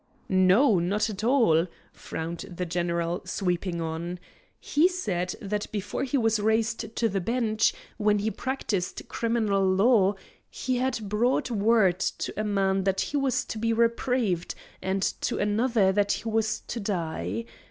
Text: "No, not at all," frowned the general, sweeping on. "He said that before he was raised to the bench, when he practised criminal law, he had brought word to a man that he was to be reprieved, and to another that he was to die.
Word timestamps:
"No, 0.29 0.79
not 0.79 1.11
at 1.11 1.23
all," 1.23 1.67
frowned 1.93 2.45
the 2.49 2.65
general, 2.65 3.21
sweeping 3.23 3.79
on. 3.79 4.17
"He 4.59 4.87
said 4.87 5.35
that 5.39 5.71
before 5.71 6.05
he 6.05 6.17
was 6.17 6.39
raised 6.39 6.95
to 6.95 7.07
the 7.07 7.21
bench, 7.21 7.71
when 7.97 8.17
he 8.17 8.31
practised 8.31 9.03
criminal 9.07 9.63
law, 9.63 10.15
he 10.49 10.77
had 10.77 11.07
brought 11.07 11.51
word 11.51 11.99
to 11.99 12.33
a 12.35 12.43
man 12.43 12.83
that 12.85 13.01
he 13.01 13.17
was 13.17 13.45
to 13.45 13.59
be 13.59 13.73
reprieved, 13.73 14.55
and 14.81 15.03
to 15.21 15.37
another 15.37 15.91
that 15.91 16.13
he 16.13 16.27
was 16.29 16.61
to 16.61 16.79
die. 16.79 17.45